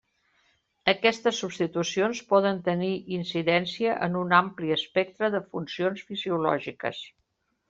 Aquestes 0.93 1.41
substitucions 1.43 2.21
poden 2.31 2.61
tenir 2.69 2.89
incidència 3.19 3.93
en 4.07 4.19
un 4.23 4.35
ampli 4.39 4.75
espectre 4.79 5.31
de 5.37 5.45
funcions 5.53 6.03
fisiològiques. 6.11 7.05